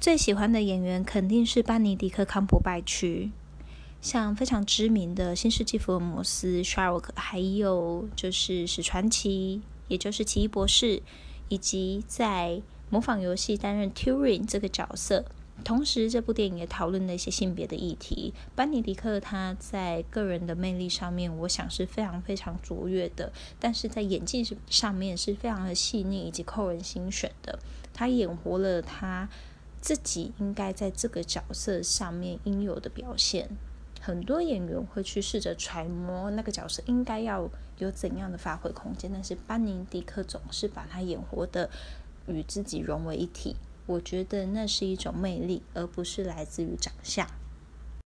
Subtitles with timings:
[0.00, 3.30] 最喜欢的演员肯定是班尼迪克·康伯拜区，
[4.00, 11.02] 像非常知名的《新世纪福尔摩斯》Sherlock，还有就是史传奇，也就是奇异博士，
[11.50, 15.26] 以及在模仿游戏担任 Turing 这个角色。
[15.62, 18.32] 同时，这部电影也讨论了一些性别的议题。
[18.54, 27.58] 班尼迪克他在个人的魅力上面，我想是非常非常卓越的，但是在演技上面是非常的细腻以及扣人心弦的。
[27.92, 29.28] 他演活了他。
[29.80, 33.48] 自己应该在这个角色上面应有的表现，
[34.00, 37.48] 很多演员会去试着揣摩那个角色应该要
[37.78, 41.70] 有怎样的发挥空间，但是班尼迪克总是把他演活的
[42.26, 43.56] 与自己融为一体。
[43.86, 47.26] 我觉得那是一种魅力，而不是来自于长相。